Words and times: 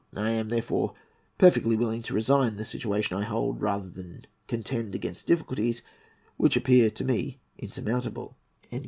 I 0.15 0.31
am, 0.31 0.49
therefore, 0.49 0.95
perfectly 1.37 1.75
willing 1.75 2.01
to 2.01 2.15
resign 2.15 2.55
the 2.55 2.65
situation 2.65 3.15
I 3.17 3.21
hold, 3.23 3.61
rather 3.61 3.87
than 3.87 4.25
contend 4.47 4.95
against 4.95 5.27
difficulties 5.27 5.83
which 6.37 6.57
appear 6.57 6.89
to 6.89 7.05
me 7.05 7.39
insurmountable." 7.59 8.35